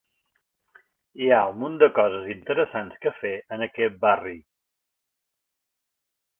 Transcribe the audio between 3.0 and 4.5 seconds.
que fer en aquest barri.